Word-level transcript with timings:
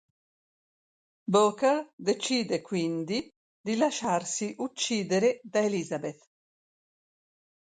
Booker 1.31 1.85
decide 2.01 2.63
quindi 2.63 3.31
di 3.61 3.75
lasciarsi 3.77 4.55
uccidere 4.57 5.39
da 5.43 5.59
Elizabeth. 5.59 6.27